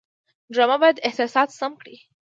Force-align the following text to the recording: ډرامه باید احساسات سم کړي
ډرامه 0.53 0.77
باید 0.81 1.03
احساسات 1.07 1.49
سم 1.59 1.71
کړي 1.81 1.95